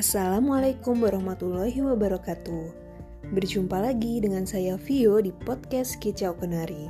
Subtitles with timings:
[0.00, 2.72] Assalamualaikum warahmatullahi wabarakatuh.
[3.36, 6.88] Berjumpa lagi dengan saya Vio di podcast Kicau Kenari.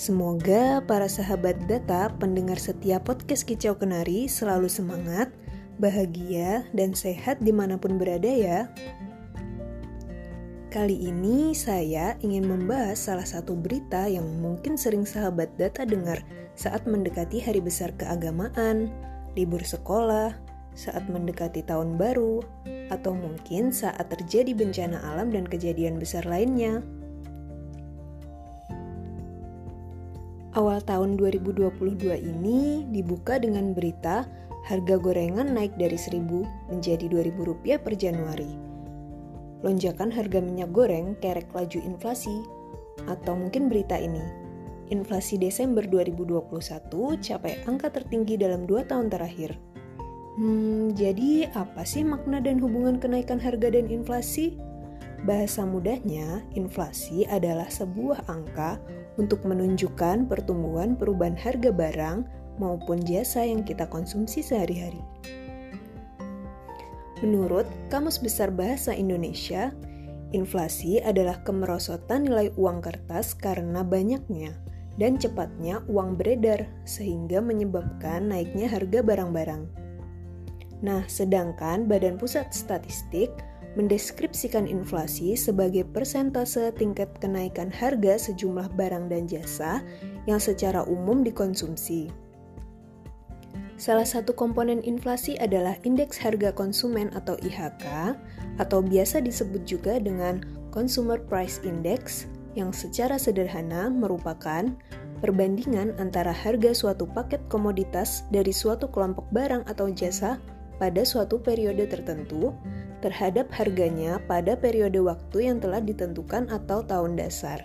[0.00, 5.28] Semoga para sahabat data pendengar setiap podcast Kicau Kenari selalu semangat,
[5.76, 8.64] bahagia, dan sehat di mana pun berada ya.
[10.72, 16.24] Kali ini saya ingin membahas salah satu berita yang mungkin sering sahabat data dengar
[16.56, 18.88] saat mendekati hari besar keagamaan,
[19.36, 22.40] libur sekolah, saat mendekati tahun baru,
[22.92, 26.84] atau mungkin saat terjadi bencana alam dan kejadian besar lainnya.
[30.52, 31.72] Awal tahun 2022
[32.20, 34.28] ini dibuka dengan berita
[34.68, 38.52] harga gorengan naik dari 1000 menjadi 2000 rupiah per Januari.
[39.64, 42.44] Lonjakan harga minyak goreng kerek laju inflasi
[43.08, 44.20] atau mungkin berita ini.
[44.92, 46.44] Inflasi Desember 2021
[47.16, 49.71] capai angka tertinggi dalam dua tahun terakhir.
[50.32, 54.56] Hmm, jadi apa sih makna dan hubungan kenaikan harga dan inflasi?
[55.28, 58.80] Bahasa mudahnya, inflasi adalah sebuah angka
[59.20, 62.24] untuk menunjukkan pertumbuhan perubahan harga barang
[62.56, 64.98] maupun jasa yang kita konsumsi sehari-hari.
[67.22, 69.70] Menurut Kamus Besar Bahasa Indonesia,
[70.34, 74.56] inflasi adalah kemerosotan nilai uang kertas karena banyaknya
[74.96, 79.81] dan cepatnya uang beredar sehingga menyebabkan naiknya harga barang-barang.
[80.82, 83.30] Nah, sedangkan Badan Pusat Statistik
[83.78, 89.80] mendeskripsikan inflasi sebagai persentase tingkat kenaikan harga sejumlah barang dan jasa
[90.28, 92.12] yang secara umum dikonsumsi.
[93.80, 98.14] Salah satu komponen inflasi adalah indeks harga konsumen atau IHK
[98.60, 104.70] atau biasa disebut juga dengan Consumer Price Index yang secara sederhana merupakan
[105.24, 110.36] perbandingan antara harga suatu paket komoditas dari suatu kelompok barang atau jasa
[110.82, 112.50] pada suatu periode tertentu
[112.98, 117.62] terhadap harganya pada periode waktu yang telah ditentukan atau tahun dasar.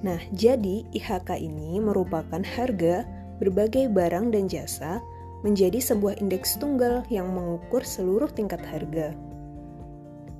[0.00, 3.04] Nah, jadi IHK ini merupakan harga
[3.44, 5.04] berbagai barang dan jasa
[5.44, 9.12] menjadi sebuah indeks tunggal yang mengukur seluruh tingkat harga.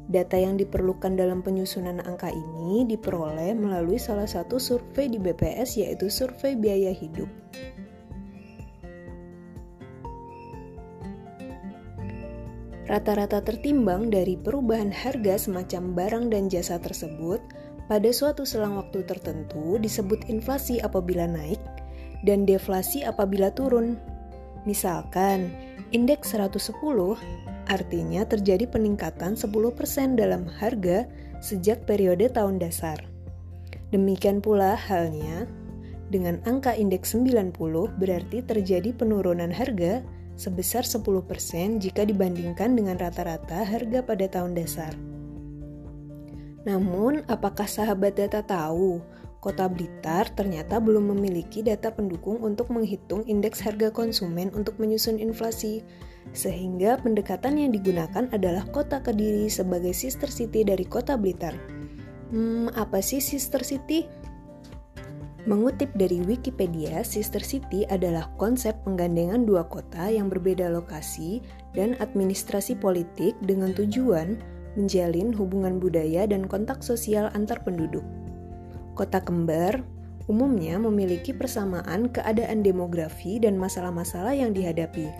[0.09, 6.09] Data yang diperlukan dalam penyusunan angka ini diperoleh melalui salah satu survei di BPS yaitu
[6.09, 7.29] survei biaya hidup.
[12.85, 17.41] Rata-rata tertimbang dari perubahan harga semacam barang dan jasa tersebut
[17.89, 21.61] pada suatu selang waktu tertentu disebut inflasi apabila naik
[22.29, 23.97] dan deflasi apabila turun.
[24.69, 25.49] Misalkan,
[25.97, 26.77] indeks 110
[27.73, 31.09] artinya terjadi peningkatan 10% dalam harga
[31.41, 33.01] sejak periode tahun dasar.
[33.93, 35.49] Demikian pula halnya
[36.13, 37.57] dengan angka indeks 90
[37.97, 44.93] berarti terjadi penurunan harga sebesar 10% jika dibandingkan dengan rata-rata harga pada tahun dasar.
[46.65, 48.99] Namun, apakah sahabat data tahu
[49.45, 55.85] Kota Blitar ternyata belum memiliki data pendukung untuk menghitung indeks harga konsumen untuk menyusun inflasi,
[56.33, 61.53] sehingga pendekatan yang digunakan adalah Kota Kediri sebagai sister city dari Kota Blitar.
[62.33, 64.09] Hmm, apa sih sister city?
[65.45, 71.45] Mengutip dari Wikipedia, Sister City adalah konsep penggandengan dua kota yang berbeda lokasi
[71.77, 74.41] dan administrasi politik dengan tujuan
[74.73, 78.01] menjalin hubungan budaya dan kontak sosial antar penduduk.
[78.97, 79.85] Kota kembar
[80.33, 85.13] umumnya memiliki persamaan keadaan demografi dan masalah-masalah yang dihadapi.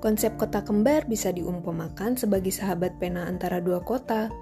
[0.00, 4.32] Konsep kota kembar bisa diumpamakan sebagai sahabat pena antara dua kota,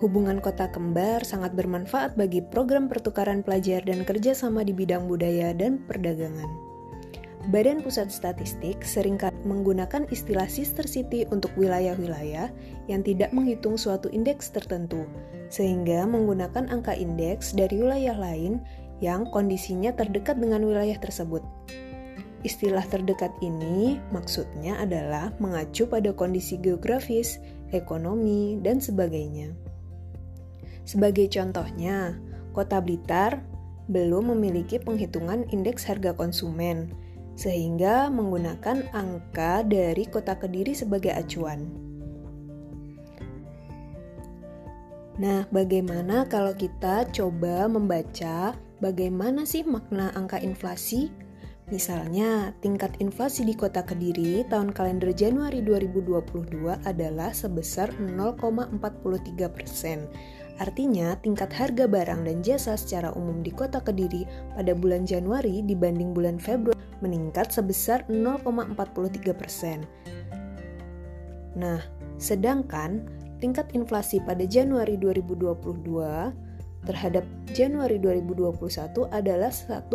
[0.00, 5.84] Hubungan kota kembar sangat bermanfaat bagi program pertukaran pelajar dan kerjasama di bidang budaya dan
[5.84, 6.48] perdagangan.
[7.52, 12.48] Badan Pusat Statistik sering kali menggunakan istilah sister city untuk wilayah-wilayah
[12.88, 15.04] yang tidak menghitung suatu indeks tertentu,
[15.52, 18.60] sehingga menggunakan angka indeks dari wilayah lain
[19.04, 21.44] yang kondisinya terdekat dengan wilayah tersebut.
[22.40, 27.36] Istilah terdekat ini maksudnya adalah mengacu pada kondisi geografis,
[27.76, 29.69] ekonomi, dan sebagainya.
[30.84, 32.18] Sebagai contohnya,
[32.50, 33.44] Kota Blitar
[33.90, 36.94] belum memiliki penghitungan indeks harga konsumen,
[37.34, 41.66] sehingga menggunakan angka dari Kota Kediri sebagai acuan.
[45.20, 51.12] Nah, bagaimana kalau kita coba membaca bagaimana sih makna angka inflasi?
[51.70, 58.74] Misalnya, tingkat inflasi di kota Kediri tahun kalender Januari 2022 adalah sebesar 0,43
[59.46, 60.10] persen
[60.60, 66.12] Artinya, tingkat harga barang dan jasa secara umum di kota Kediri pada bulan Januari dibanding
[66.12, 68.76] bulan Februari meningkat sebesar 0,43
[69.32, 69.88] persen.
[71.56, 71.80] Nah,
[72.20, 73.08] sedangkan
[73.40, 76.49] tingkat inflasi pada Januari 2022
[76.88, 79.92] terhadap Januari 2021 adalah 1,91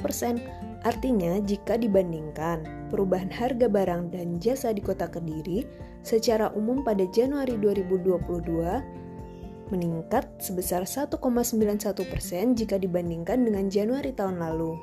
[0.00, 0.40] persen.
[0.84, 5.64] Artinya, jika dibandingkan perubahan harga barang dan jasa di kota Kediri
[6.04, 9.04] secara umum pada Januari 2022
[9.72, 11.18] meningkat sebesar 1,91
[12.12, 14.76] persen jika dibandingkan dengan Januari tahun lalu.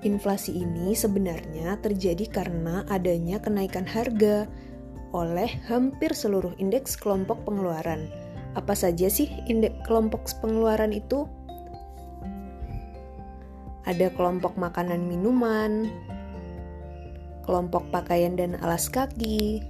[0.00, 4.48] Inflasi ini sebenarnya terjadi karena adanya kenaikan harga
[5.12, 8.08] oleh hampir seluruh indeks kelompok pengeluaran,
[8.58, 11.26] apa saja sih indeks kelompok pengeluaran itu?
[13.86, 15.88] Ada kelompok makanan minuman,
[17.46, 19.64] kelompok pakaian dan alas kaki,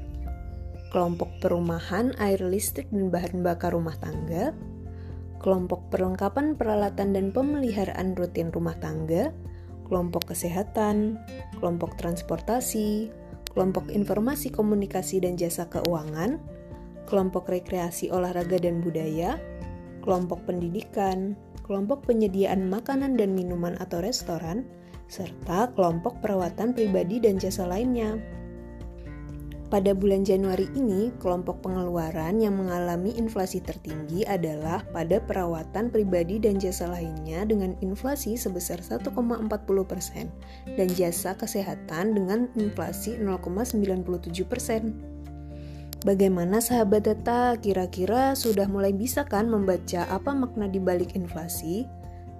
[0.93, 4.53] kelompok perumahan, air listrik dan bahan bakar rumah tangga,
[5.41, 9.33] kelompok perlengkapan peralatan dan pemeliharaan rutin rumah tangga,
[9.89, 11.17] kelompok kesehatan,
[11.57, 13.09] kelompok transportasi,
[13.55, 16.43] kelompok informasi komunikasi dan jasa keuangan,
[17.11, 19.35] kelompok rekreasi olahraga dan budaya,
[20.07, 21.35] kelompok pendidikan,
[21.67, 24.63] kelompok penyediaan makanan dan minuman atau restoran,
[25.11, 28.15] serta kelompok perawatan pribadi dan jasa lainnya.
[29.71, 36.59] Pada bulan Januari ini, kelompok pengeluaran yang mengalami inflasi tertinggi adalah pada perawatan pribadi dan
[36.59, 39.15] jasa lainnya dengan inflasi sebesar 1,40%
[40.75, 45.10] dan jasa kesehatan dengan inflasi 0,97%.
[46.01, 51.85] Bagaimana sahabat data kira-kira sudah mulai bisa kan membaca apa makna di balik inflasi?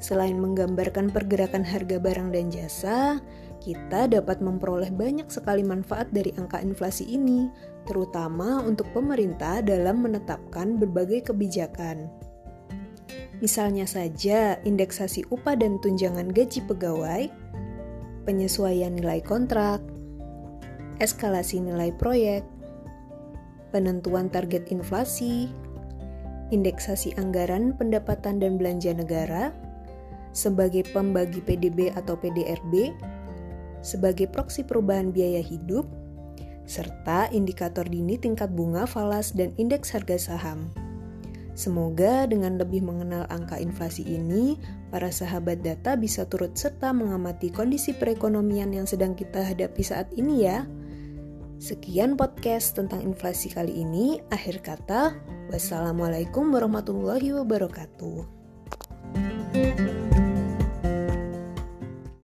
[0.01, 3.21] Selain menggambarkan pergerakan harga barang dan jasa,
[3.61, 7.53] kita dapat memperoleh banyak sekali manfaat dari angka inflasi ini,
[7.85, 12.09] terutama untuk pemerintah dalam menetapkan berbagai kebijakan.
[13.45, 17.29] Misalnya saja indeksasi upah dan tunjangan gaji pegawai,
[18.25, 19.85] penyesuaian nilai kontrak,
[20.97, 22.41] eskalasi nilai proyek,
[23.71, 25.51] penentuan target inflasi,
[26.51, 29.55] indeksasi anggaran pendapatan dan belanja negara,
[30.31, 32.95] sebagai pembagi PDB atau PDRB,
[33.83, 35.87] sebagai proksi perubahan biaya hidup,
[36.71, 40.71] serta indikator dini tingkat bunga falas dan indeks harga saham.
[41.59, 44.57] Semoga dengan lebih mengenal angka inflasi ini,
[44.89, 50.47] para sahabat data bisa turut serta mengamati kondisi perekonomian yang sedang kita hadapi saat ini
[50.47, 50.65] ya.
[51.61, 54.17] Sekian podcast tentang inflasi kali ini.
[54.33, 55.13] Akhir kata,
[55.53, 58.40] wassalamualaikum warahmatullahi wabarakatuh.